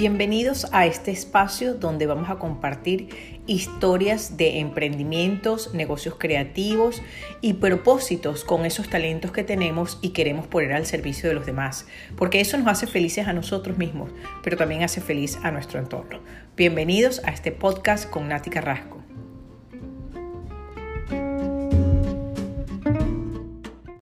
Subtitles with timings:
[0.00, 3.10] Bienvenidos a este espacio donde vamos a compartir
[3.46, 7.02] historias de emprendimientos, negocios creativos
[7.42, 11.86] y propósitos con esos talentos que tenemos y queremos poner al servicio de los demás,
[12.16, 14.10] porque eso nos hace felices a nosotros mismos,
[14.42, 16.20] pero también hace feliz a nuestro entorno.
[16.56, 18.99] Bienvenidos a este podcast con Nati Carrasco.